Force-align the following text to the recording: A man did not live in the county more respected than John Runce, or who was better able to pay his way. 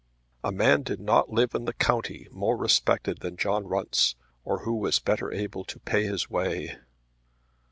A 0.43 0.51
man 0.51 0.81
did 0.81 0.99
not 0.99 1.29
live 1.29 1.53
in 1.53 1.65
the 1.65 1.75
county 1.75 2.27
more 2.31 2.57
respected 2.57 3.19
than 3.19 3.37
John 3.37 3.67
Runce, 3.67 4.15
or 4.43 4.61
who 4.63 4.73
was 4.77 4.97
better 4.97 5.31
able 5.31 5.63
to 5.65 5.77
pay 5.81 6.05
his 6.05 6.27
way. 6.27 6.79